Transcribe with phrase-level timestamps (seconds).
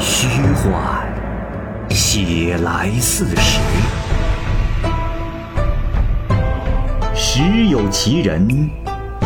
[0.00, 0.72] 虚幻，
[1.90, 3.58] 写来似实。
[7.14, 8.70] 时有其人，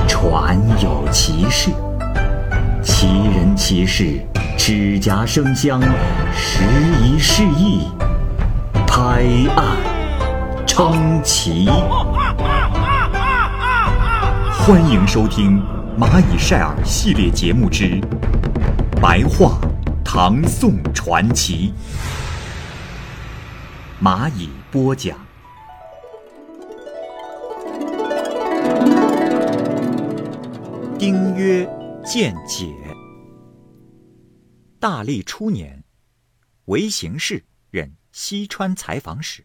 [0.09, 1.71] 传有其事。
[2.82, 4.19] 其人其事，
[4.57, 5.79] 指甲生香，
[6.35, 6.64] 时
[7.03, 7.86] 移世易，
[8.86, 9.23] 拍
[9.54, 9.77] 案
[10.67, 11.68] 称奇。
[14.59, 15.61] 欢迎收听
[16.03, 18.00] 《蚂蚁晒尔》系列节目之
[19.00, 19.59] 《白话
[20.14, 21.72] 唐宋传奇》，
[24.04, 25.18] 蚂蚁播讲。
[30.98, 31.66] 丁曰
[32.05, 32.75] 见解。
[34.78, 35.83] 大历初年，
[36.66, 39.42] 韦行氏任西川采访使，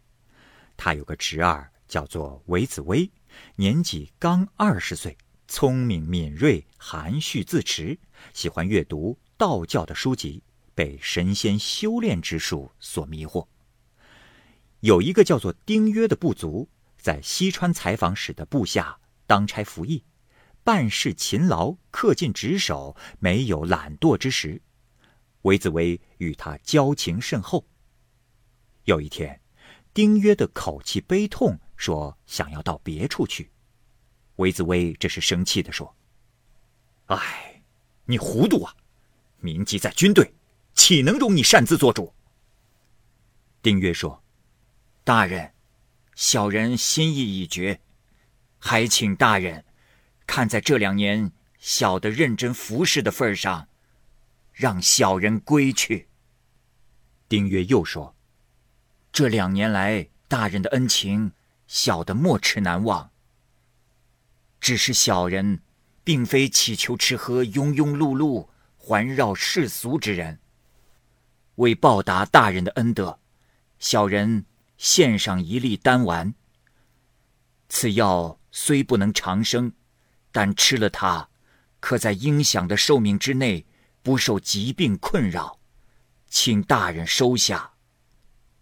[0.75, 3.09] 他有个侄儿叫做韦子威，
[3.55, 7.97] 年纪刚二十岁，聪明敏锐，含蓄自持，
[8.33, 10.43] 喜欢阅读道教的书籍，
[10.77, 13.47] 被神仙修炼之术所迷惑。
[14.81, 20.03] 有一个叫做丁约的部族，在西川采访使的部下当差服役。
[20.63, 24.61] 办事勤劳，恪尽职守，没有懒惰之时。
[25.41, 27.65] 韦子威与他交情甚厚。
[28.83, 29.41] 有一天，
[29.95, 33.49] 丁约的口气悲痛，说想要到别处去。
[34.35, 35.95] 韦子威这是生气的说
[37.07, 37.63] ：“哎，
[38.05, 38.75] 你糊涂啊！
[39.39, 40.33] 铭记在军队，
[40.77, 42.13] 岂能容你擅自做主？”
[43.61, 44.23] 丁月说
[45.03, 45.51] ：“大人，
[46.15, 47.81] 小人心意已决，
[48.57, 49.65] 还请大人。”
[50.25, 53.69] 看在这两年小的认真服侍的份上，
[54.53, 56.09] 让小人归去。
[57.29, 58.13] 丁月又说
[59.11, 61.31] ：“这两年来大人的恩情，
[61.65, 63.09] 小的没齿难忘。
[64.59, 65.61] 只是小人，
[66.03, 70.39] 并非乞求吃喝、庸庸碌碌、环绕世俗之人。
[71.57, 73.19] 为报答大人的恩德，
[73.77, 74.45] 小人
[74.79, 76.33] 献上一粒丹丸。
[77.69, 79.71] 此药虽不能长生。”
[80.29, 81.29] 但吃了它，
[81.79, 83.65] 可在应享的寿命之内
[84.03, 85.59] 不受疾病困扰，
[86.27, 87.73] 请大人收下。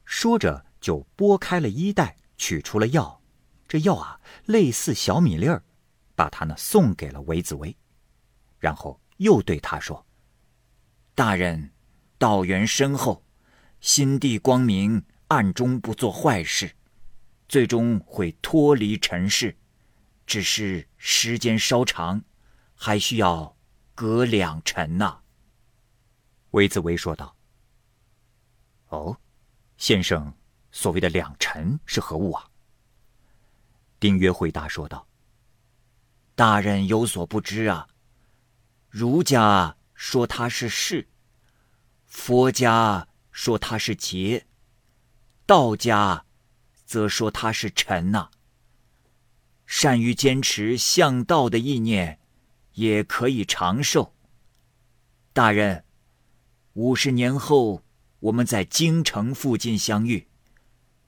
[0.06, 3.22] 说着，就拨开了衣袋，取出了药。
[3.68, 5.62] 这药啊，类似小米粒儿，
[6.16, 7.76] 把它呢送给了韦子威，
[8.58, 10.06] 然后又对他说
[11.14, 11.72] ：“大人，
[12.26, 13.24] 道缘深厚，
[13.80, 16.76] 心地光明，暗中不做坏事，
[17.48, 19.56] 最终会脱离尘世。”
[20.26, 22.24] 只是时间稍长，
[22.74, 23.56] 还需要
[23.94, 25.20] 隔两辰呐。
[26.50, 27.36] 韦子威说道
[28.90, 29.16] ：“哦，
[29.78, 30.34] 先生，
[30.72, 32.50] 所谓的两辰是何物啊？”
[34.02, 35.08] 丁约回答说道
[36.34, 37.88] ：“大人有所不知啊，
[38.90, 41.08] 儒家说它是世，
[42.06, 44.46] 佛家说它是劫，
[45.46, 46.26] 道家
[46.86, 48.30] 则说它是尘呐。”
[49.68, 52.20] 善于坚持向道的意念，
[52.74, 54.14] 也可以长寿。
[55.34, 55.84] 大人，
[56.74, 57.84] 五十年后
[58.20, 60.28] 我们在京城附近相遇，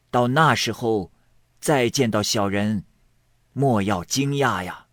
[0.09, 1.13] 到那时候
[1.59, 2.83] 再见到小人，
[3.53, 4.87] 莫要惊讶呀。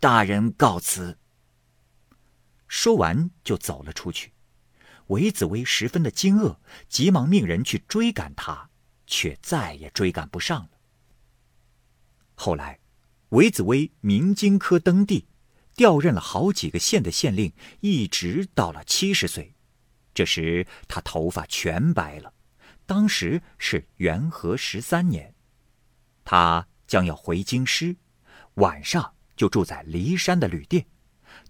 [0.00, 1.18] 大人告辞。
[2.66, 4.32] 说完就走了出去。
[5.08, 6.58] 韦子威十分的惊愕，
[6.88, 8.70] 急忙命人去追赶他，
[9.06, 10.70] 却再也追赶不上了。
[12.34, 12.80] 后来，
[13.30, 15.26] 韦子威明经科登第，
[15.74, 19.54] 调任了好几个县的县令，一直到了七十岁。
[20.12, 22.32] 这时他头发全白了。
[22.86, 25.34] 当时是元和十三年，
[26.24, 27.96] 他将要回京师，
[28.54, 30.86] 晚上就住在骊山的旅店。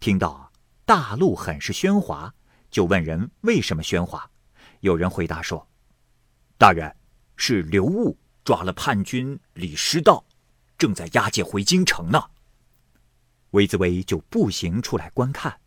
[0.01, 0.51] 听到
[0.85, 2.35] 大路很是喧哗，
[2.71, 4.31] 就问人为什么喧哗。
[4.81, 5.69] 有人回答说
[6.59, 6.95] ：“大人，
[7.37, 10.25] 是刘悟抓了叛军李师道。”
[10.79, 12.23] 正在押解回京城呢。
[13.53, 15.59] 韦子威就步行出来观看，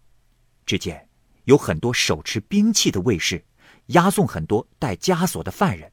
[0.67, 1.09] 只见
[1.45, 3.43] 有很多手持兵器的卫士，
[3.87, 5.91] 押送很多带枷锁的犯人。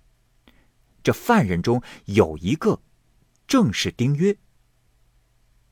[1.02, 2.82] 这犯人中有一个，
[3.46, 4.36] 正是丁约。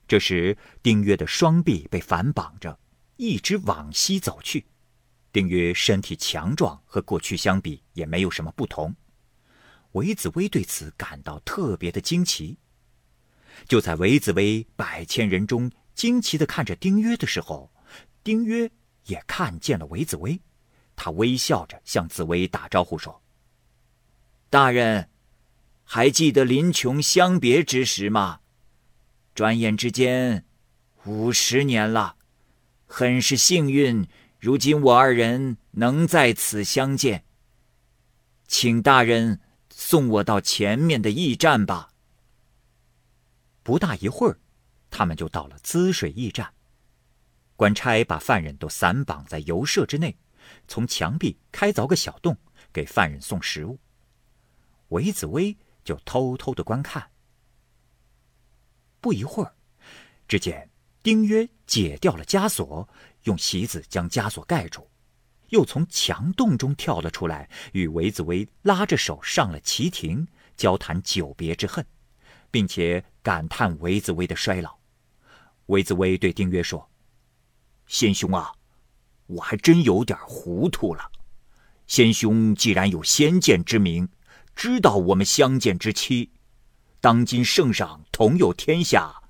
[0.09, 2.79] 这时，丁约的双臂被反绑着，
[3.17, 4.65] 一直往西走去。
[5.35, 8.95] 丁约身体强壮，和过去相比也没有什么不同。
[9.93, 12.57] 韦子威对此感到特别的惊奇。
[13.67, 17.69] 就在韦子威百千人中惊奇的看着丁约的时候，
[18.23, 18.71] 丁约
[19.07, 20.41] 也看见了韦子威，
[20.95, 23.21] 他微笑着向紫薇打招呼说
[24.49, 25.11] ：“大人，
[25.83, 28.39] 还记得林琼相别之时吗？
[29.35, 30.45] 转眼之间，
[31.07, 32.15] 五十年了，
[32.87, 34.07] 很是幸运，
[34.45, 37.25] 如今我二人能在此相见，
[38.47, 41.95] 请大人送我到前面的驿站吧。”
[43.65, 44.39] 不大一会儿，
[44.91, 46.53] 他们就到了滋水驿站。
[47.57, 50.15] 官差把犯人都散绑在游舍之内，
[50.69, 52.37] 从墙壁开凿个小洞，
[52.71, 53.79] 给犯人送食物。
[54.89, 57.11] 韦子威就偷偷的观看。
[59.01, 59.55] 不一会儿，
[60.29, 60.69] 只见
[61.03, 62.87] 丁约解掉了枷锁，
[63.25, 64.89] 用席子将枷锁盖住，
[65.49, 70.27] 又从墙洞中跳了出来，与韦子威拉着手上了旗亭，
[70.57, 71.85] 交谈久别之恨，
[72.51, 74.79] 并且感叹韦子威的衰老。
[75.67, 76.89] 韦子威对丁曰说。
[77.87, 78.53] 贤兄啊，
[79.27, 81.11] 我还真有点糊涂了。
[81.87, 84.09] 先兄既然有先见之明，
[84.57, 86.31] 知道我们相见之期，
[87.01, 89.23] 当今圣上同有天下，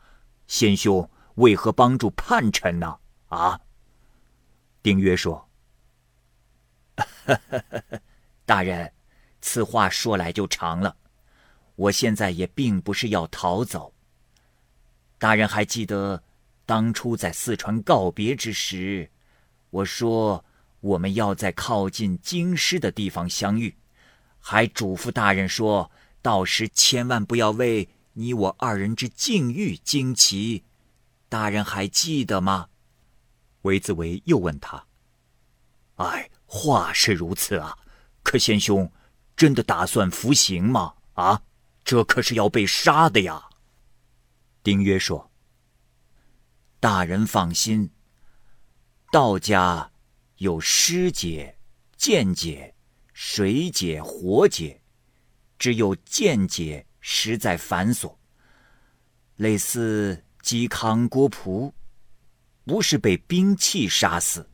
[0.46, 2.98] 先兄为何帮助叛臣呢？
[3.26, 3.60] 啊？
[4.84, 5.48] 丁约说
[8.44, 8.92] ：“大人，
[9.40, 10.94] 此话说来就长了。
[11.74, 13.94] 我现在也并不是要逃走。
[15.18, 16.22] 大人还记得？”
[16.66, 19.10] 当初在四川告别之时，
[19.70, 20.44] 我说
[20.80, 23.74] 我们要在靠近京师的地方相遇，
[24.38, 25.90] 还嘱咐大人说，
[26.22, 30.64] 到时千万不要为你我二人之境遇惊奇。
[31.28, 32.68] 大人还记得吗？
[33.64, 34.86] 韦子维又问他
[35.96, 37.76] ：“哎，话是如此啊，
[38.22, 38.90] 可贤兄
[39.36, 40.94] 真的打算服刑吗？
[41.12, 41.42] 啊，
[41.84, 43.48] 这可是要被杀的呀。”
[44.64, 45.30] 丁约说。
[46.80, 47.90] 大人放心，
[49.10, 49.90] 道家
[50.36, 51.56] 有师解、
[51.96, 52.74] 剑解、
[53.14, 54.82] 水解、火解，
[55.58, 58.14] 只有剑解实在繁琐。
[59.36, 61.72] 类似嵇康、郭璞，
[62.64, 64.48] 不是被兵器杀死，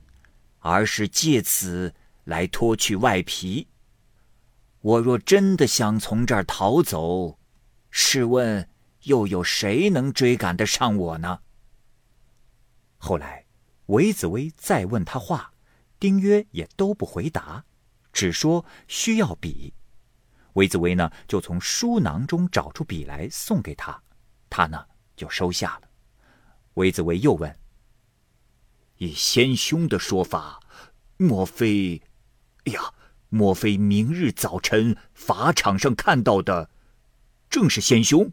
[0.59, 3.69] 而是借此来脱去外皮。
[4.81, 7.39] 我若真的想从这儿逃走，
[7.91, 8.69] 试问
[9.03, 11.41] 又有谁能追赶得上我呢？
[12.97, 13.47] 后来，
[13.87, 15.53] 韦子威再问他话，
[15.99, 17.65] 丁约也都不回答，
[18.12, 19.73] 只说需要笔。
[20.55, 24.03] 韦子威呢，就从书囊中找出笔来送给他，
[24.49, 24.85] 他呢
[25.15, 25.89] 就收下了。
[26.75, 27.55] 韦子威又问
[29.00, 30.61] ：“以先兄的说法，
[31.17, 32.02] 莫非……
[32.67, 32.93] 哎呀，
[33.31, 36.69] 莫非明日早晨法场上看到的，
[37.49, 38.31] 正是先兄？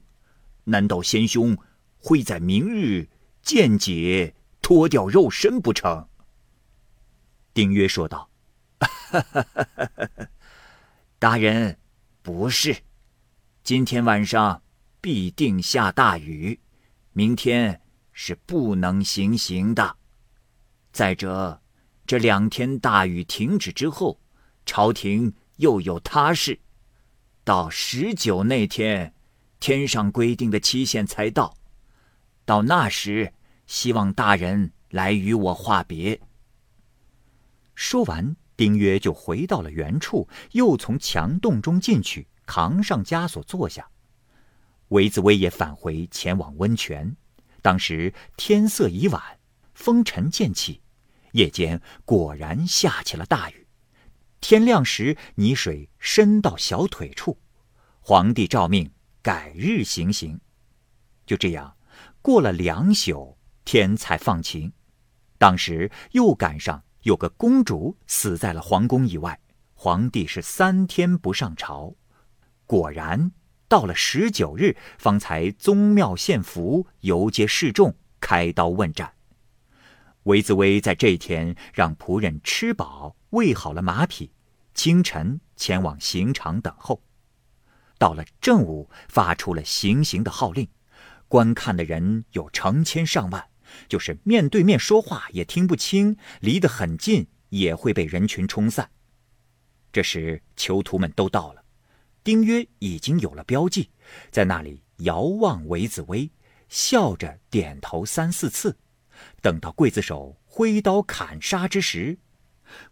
[0.66, 1.58] 难道先兄
[1.98, 3.08] 会在明日
[3.42, 6.10] 见解？”脱掉肉身不成？
[7.54, 8.30] 丁约说道
[11.18, 11.80] ：“大人，
[12.22, 12.76] 不是，
[13.64, 14.62] 今天晚上
[15.00, 16.60] 必定下大雨，
[17.14, 17.80] 明天
[18.12, 19.96] 是不能行刑的。
[20.98, 21.62] 再者，
[22.08, 24.20] 这两天大雨停止之后，
[24.66, 26.60] 朝廷又有他事，
[27.44, 29.14] 到十九那天，
[29.60, 31.56] 天上规定的期限才到，
[32.46, 33.32] 到那时。”
[33.68, 36.20] 希望大人来与我话别。
[37.76, 43.88] 说完，丁约就回到了原处，又从墙洞中进去，扛上枷锁坐下。
[44.88, 47.16] 韦子威也返回前往温泉。
[47.62, 49.22] 当时天色已晚，
[49.74, 50.82] 风尘渐起，
[51.32, 53.68] 夜间果然下起了大雨。
[54.42, 57.38] 天亮时，泥水深到小腿处。
[58.00, 58.92] 皇帝诏命
[59.22, 60.40] 改日行刑。
[61.26, 61.76] 就这样，
[62.22, 63.38] 过了两宿。
[63.66, 64.72] 天才放晴，
[65.38, 69.38] 当时又赶上有个公主死在了皇宫以外，
[69.74, 71.94] 皇帝是三天不上朝。
[72.66, 73.34] 果然
[73.68, 79.17] 到了十九日，方才宗庙献福，游街示众，开刀问斩。
[80.28, 84.30] 韦子威在这天让仆人吃饱，喂好了马匹，
[84.74, 87.02] 清晨前往刑场等候。
[87.98, 90.68] 到了正午，发出了行刑的号令，
[91.30, 93.48] 观看的人有成千上万。
[93.88, 98.92] 就是面对面说话也听不清，离得很近也会被人群冲散。
[99.94, 101.64] 这时囚徒们都到了，
[102.26, 103.92] 丁约已经有了标记，
[104.30, 106.30] 在那里遥望韦子威，
[106.68, 108.78] 笑着点头三四次。
[109.48, 112.18] 等到刽子手挥刀砍杀之时，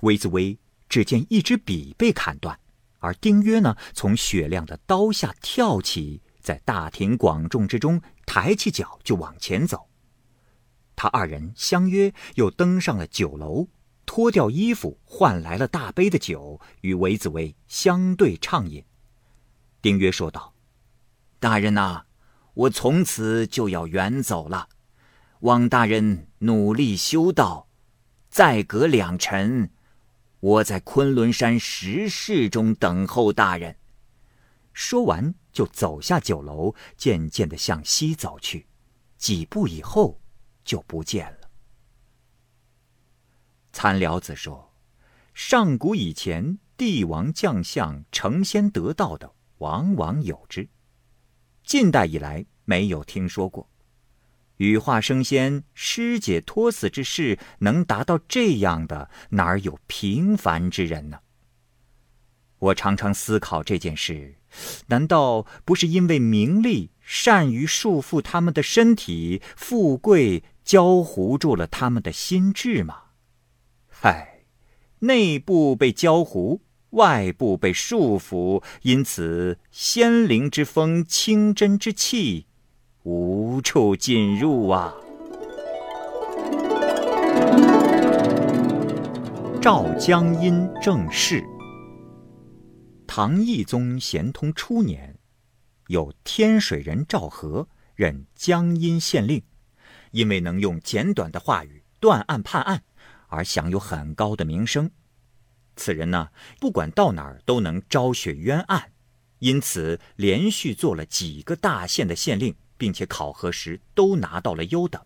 [0.04, 0.58] 韦子威
[0.88, 2.58] 只见一支笔被砍断，
[3.00, 9.90] 而丁约呢，从雪亮的刀下跳起，在大庭广众之中抬起脚就往前走。
[10.96, 13.68] 他二人相约，又登上了酒楼，
[14.06, 18.82] 脱掉衣服，换来了大杯的酒，与韦子威相对畅饮。
[19.82, 20.54] 丁约说道
[21.38, 22.06] ：“大人呐，
[22.54, 24.70] 我从此就要远走了，
[25.42, 27.68] 望大人努力修道，
[28.30, 29.70] 再隔两辰，
[30.40, 33.78] 我在昆仑山石室中等候大人。”
[34.74, 38.68] 说完，就走下酒楼，渐渐的向西走去。
[39.18, 40.20] 几步以后，
[40.66, 41.50] 就不见了。
[43.72, 44.74] 参辽子说
[45.34, 50.68] ：“上古以前，帝王将相成仙得道的，往往有之；
[51.64, 53.70] 近代以来，没有听说过。
[54.58, 61.20] 羽化升仙、师姐托死之事，能达到这样的，哪儿有平凡之人呢？
[62.60, 64.36] 我常常思考这件事，
[64.88, 73.04] 难道不是因为名利善于束缚他们的身体，富贵焦糊住了他们的心智吗？”
[74.02, 74.46] 唉，
[75.00, 82.48] 内部被焦糊，外部被束缚，因此仙灵之风、清真之气
[83.08, 84.92] 无处进入啊！
[89.62, 91.46] 赵江阴正事。
[93.06, 95.20] 唐懿宗咸通初年，
[95.86, 99.44] 有天水人赵和任江阴县令，
[100.10, 102.82] 因为能用简短的话语断案判案。
[103.28, 104.90] 而享有很高的名声，
[105.76, 108.94] 此人呢，不管到哪儿都能昭雪冤案，
[109.38, 115.02] 因此连续做了几个大县的县令，并且考核时都拿到了优等。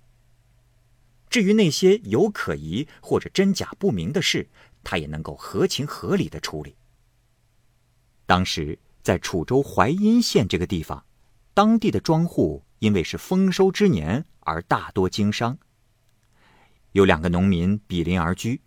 [1.30, 4.50] 至于那些有可疑或者真假不明的事，
[4.84, 6.76] 他也能够合情合理的处理。
[8.26, 11.06] 当时在楚州淮阴县这个地方，
[11.54, 15.58] 当地的庄户因为是丰收之年而大多经商。
[16.94, 18.62] 有两个农民比邻而居，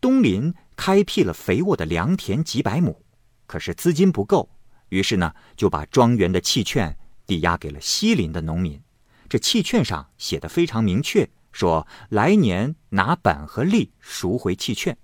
[0.00, 3.04] 东邻开辟了肥沃的良田几百亩，
[3.46, 4.50] 可是资金不够，
[4.88, 8.80] 于是呢就把庄园的契券抵押给了西林的农民。
[9.28, 14.96] 这契券上写的非常明确，说来年拿本和利赎回契券。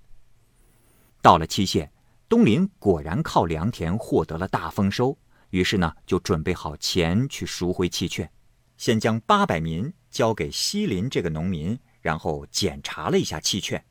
[1.21, 1.93] 到了期限，
[2.29, 5.19] 东林果然靠良田获得了大丰收，
[5.51, 8.31] 于是呢就准备好钱去赎回契券，
[8.77, 11.79] 先将八百民交给西林这个农民。
[12.01, 13.85] 然后检查了一下契券，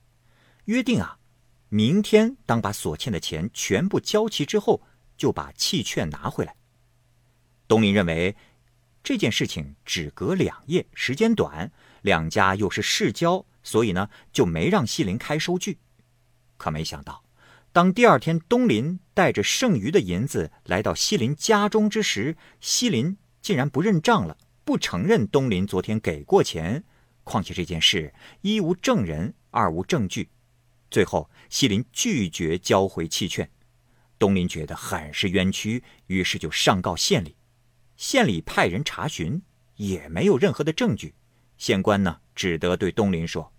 [0.65, 1.17] 约定啊，
[1.69, 4.81] 明天当把所欠的钱全部交齐之后，
[5.15, 6.53] 就把契券拿回来。
[7.71, 8.35] 东林认为
[9.01, 15.77] 这件事情只隔两夜，时间短，两家又是世交，所以呢就没让西林开收据。
[16.57, 17.23] 可没想到，
[17.71, 26.83] 当第二天东林带着剩余的银子来到西林家中之时，西林竟然不认账了，不承认东林昨天给过钱。
[27.23, 30.27] 况且这件事一无证人，二无证据，
[30.89, 33.49] 最后西林拒绝交回弃券。
[34.19, 37.37] 东林觉得很是冤屈，于是就上告县里。
[38.01, 39.43] 县里派人查询，
[39.75, 41.13] 也没有任何的证据。
[41.60, 43.53] 县官呢，只得对东林说：“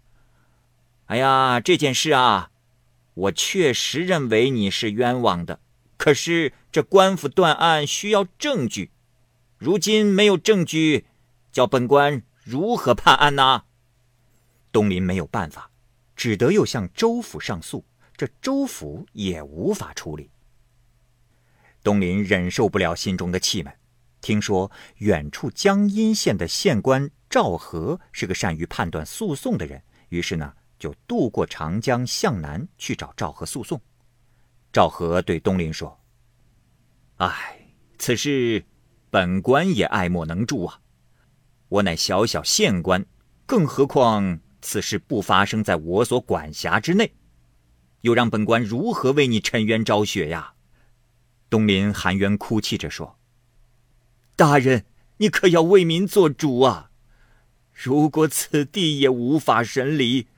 [1.07, 2.51] 哎呀，这件事啊，
[3.15, 5.61] 我确实认为你是冤枉的。
[5.97, 8.91] 可是这官府断案需要证据，
[9.59, 11.07] 如今没有证据，
[11.53, 13.63] 叫本官。”如何判案呢？
[14.73, 15.71] 东林没有办法，
[16.17, 17.85] 只得又向州府上诉。
[18.17, 20.29] 这州府也无法处理。
[21.85, 23.73] 东林忍受不了心中的气闷，
[24.23, 33.79] 听说远处江阴县的县官赵和是个善于判断诉讼的人，于是呢，就渡过长江向南去找赵和诉讼。
[34.73, 36.01] 赵和对东林说
[37.19, 38.65] ：“唉，此事
[39.11, 40.81] 本官也爱莫能助啊。”
[41.69, 43.05] 我乃小小县官，
[43.45, 47.15] 更何况此事不发生在我所管辖之内，
[48.03, 50.55] 又让本官如何为你沉冤昭雪呀？
[51.51, 53.19] 东林含冤哭泣着说
[54.35, 54.85] ：“大人，
[55.19, 56.91] 你可要为民做主啊！
[57.73, 60.29] 如果此地也无法审理，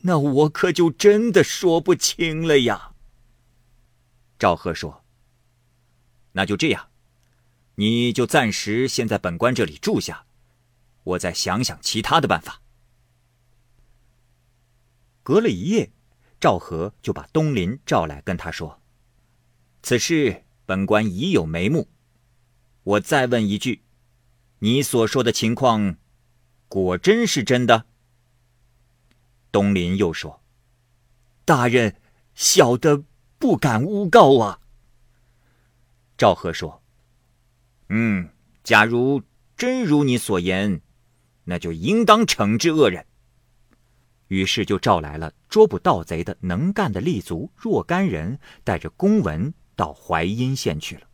[0.00, 2.92] 那我可就真的说不清了呀。”
[4.38, 5.04] 赵贺说
[6.32, 6.90] ：“那就这样，
[7.76, 10.26] 你就暂时先在本官这里住下。”
[11.04, 12.60] 我再想想其他的办法。
[15.22, 15.92] 隔了一夜，
[16.40, 18.80] 赵和就把东林召来，跟他说
[19.82, 21.88] ：“此事本官已有眉目。
[22.86, 23.82] 我再问一句，
[24.60, 25.96] 你所说的情况，
[26.68, 27.86] 果真是真的？”
[29.50, 30.40] 东林又说
[31.44, 31.96] ：“大人，
[32.36, 33.02] 小的
[33.38, 34.60] 不敢诬告啊。”
[36.16, 36.80] 赵和说
[37.90, 38.30] ：“嗯，
[38.62, 39.20] 假如
[39.56, 40.80] 真如你所言。”
[41.48, 43.06] 那就应当惩治恶人。
[44.26, 51.05] 于是就召来了捉捕盗贼的能干的立足若干人，带着公文到淮阴县去了。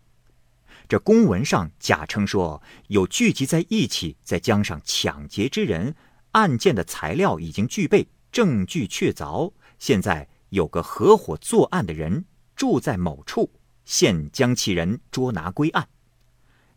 [0.92, 5.96] 这公文上假称说有聚集在一起在江上抢劫之人，
[6.32, 13.50] 案件的材料已经具备，证据确凿，现在有个合伙作案的人住在某处，
[13.87, 15.88] 现将其人捉拿归案。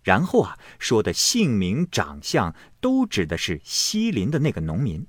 [0.02, 5.06] 然后啊，说的姓名、长相都指的是西林的那个农民。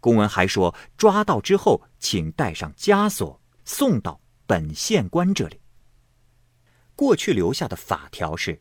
[0.00, 5.60] 公文还说，抓到之后，请带上枷锁，送到本县官这里。
[6.98, 8.60] 过去留下的法条是，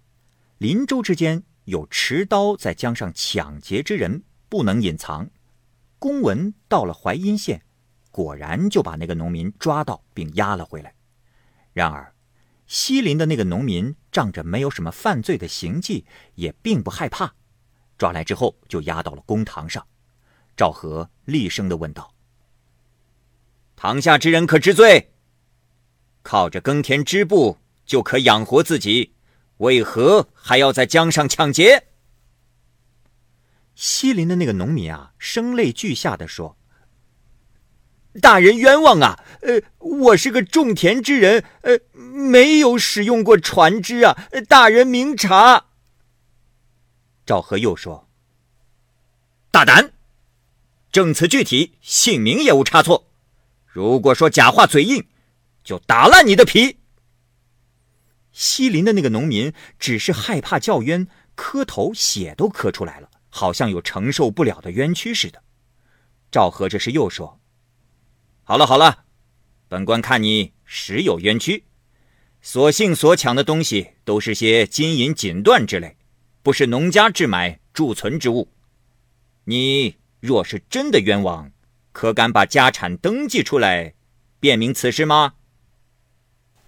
[0.59, 5.27] 林州之间有持刀在江上抢劫之人，不能隐藏。
[5.97, 7.63] 公文到了淮阴县，
[8.11, 10.93] 果然就把那个农民抓到并押了回来。
[11.73, 12.13] 然而，
[12.67, 17.33] 西林的那个农民仗着没有什么犯罪的行迹，也并不害怕，
[17.97, 19.83] 抓来之后就押到了公堂上。
[20.55, 22.13] 赵和厉声的问道
[23.75, 25.11] ：“堂下之人可知罪？
[26.21, 29.13] 靠着耕田织布就可养活自己，
[29.57, 31.87] 为何还要在江上抢劫？”
[33.73, 36.57] 西林的那个农民啊，声泪俱下的说
[38.21, 39.23] ：“大人冤枉啊！
[39.41, 44.17] 呃，我是个种田之人，呃，没有使用过船只啊，
[44.47, 45.65] 大人明察。”
[47.23, 48.09] 赵和又说
[49.51, 49.91] ：“大胆！
[50.91, 53.11] 证词具体，姓名也无差错。
[53.67, 55.05] 如果说假话嘴硬，
[55.63, 56.76] 就打烂你的皮。”
[58.37, 63.09] 西林的那个农民只是害怕叫冤，磕头，血都磕出来了。
[63.29, 65.41] 好像有承受不了的冤屈似的。
[66.31, 67.39] 赵和这时又说
[68.45, 69.05] ：“好了好了，
[69.67, 71.65] 本官看你实有冤屈。
[72.43, 75.97] 所幸所抢的东西都是些金银锦缎之类，
[76.43, 78.53] 不是农家置买贮存之物。
[79.45, 81.51] 你若是真的冤枉，
[81.91, 83.95] 可敢把家产登记出来，
[84.39, 85.33] 辨明此事吗？”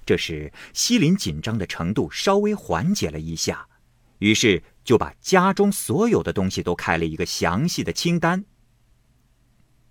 [0.10, 3.68] 这时，西林紧张的程度稍微缓解了一下，
[4.18, 4.64] 于是。
[4.90, 8.44] 就把家中所有的东西都开了一个详细的清单。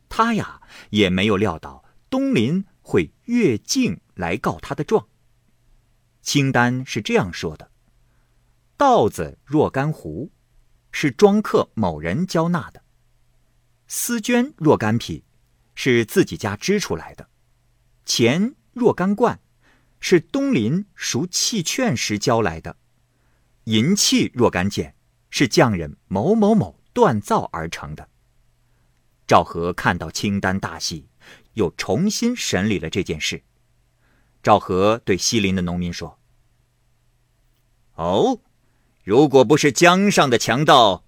[0.08, 5.06] 他呀也没有料到东林会越境来告他的状。
[6.20, 7.70] 清单是这样说的：
[8.76, 10.30] 稻子若干斛，
[10.90, 12.80] 是庄客某人交纳的；
[13.86, 15.22] 丝绢若干匹，
[15.76, 17.26] 是自己家织出来的；
[18.04, 19.38] 钱若干贯，
[20.00, 22.76] 是东林赎契券时交来的。
[23.64, 24.94] 银器若干件，
[25.30, 28.08] 是匠人某某某锻造而成的。
[29.26, 31.06] 赵和看到清单大喜，
[31.52, 33.42] 又重新审理了这件事。
[34.42, 36.18] 赵和对西林的农民说
[37.96, 38.40] ：“哦，
[39.04, 41.04] 如果不是江上的强盗，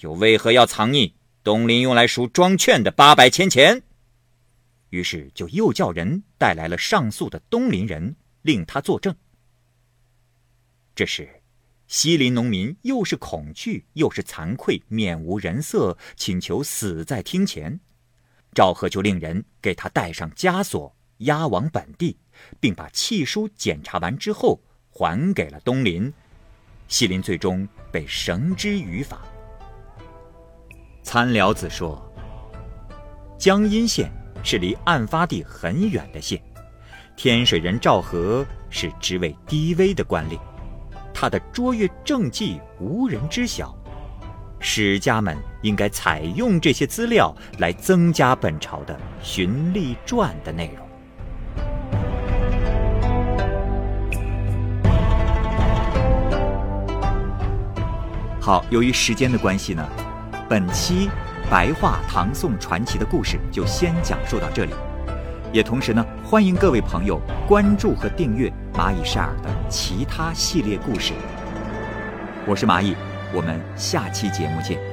[0.00, 3.84] 又为何要藏匿东林用来赎庄券的八百千钱？”
[4.90, 9.14] 于是就又叫人带来了上诉的东林人，令他作证。
[10.94, 11.28] 这时。
[11.88, 17.80] 西林农民又是恐惧又是惭愧，面无人色，请求死在厅前。
[18.54, 22.16] 赵贺就令人给他带上枷锁，押往本地，
[22.58, 26.10] 并把契书检查完之后还给了东林。
[26.88, 29.20] 西林最终被绳之于法。
[31.02, 32.02] 参辽子说
[33.38, 34.10] ：“江阴县
[34.42, 36.42] 是离案发地很远的县，
[37.16, 40.38] 天水人赵和是职位低微的官吏。”
[41.14, 43.72] 他的卓越政绩无人知晓，
[44.58, 50.88] 史家们应该采用这些资料来增加本朝的循吏传的内容。
[58.40, 59.88] 好，由于时间的关系呢，
[60.48, 61.08] 本期
[61.48, 64.72] 白话唐宋传奇的故事就先讲述到这里。
[65.52, 71.12] 也同时呢，欢迎各位朋友关注和订阅蚂蚁晒尔的其他系列故事。
[72.46, 72.96] 我是蚂蚁，
[73.34, 74.91] 我们下期节目见。